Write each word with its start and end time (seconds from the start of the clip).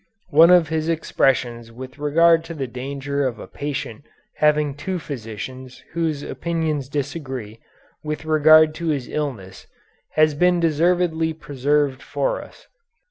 One 0.31 0.49
of 0.49 0.69
his 0.69 0.89
expressions 0.89 1.71
with 1.71 1.99
regard 1.99 2.43
to 2.45 2.55
the 2.55 2.65
danger 2.65 3.23
of 3.23 3.37
a 3.37 3.45
patient 3.45 4.03
having 4.37 4.73
two 4.73 4.97
physicians 4.97 5.83
whose 5.91 6.23
opinions 6.23 6.89
disagree 6.89 7.59
with 8.03 8.25
regard 8.25 8.73
to 8.81 8.87
his 8.87 9.07
illness 9.07 9.67
has 10.13 10.33
been 10.33 10.59
deservedly 10.59 11.33
preserved 11.33 12.01
for 12.01 12.41
us. 12.41 12.65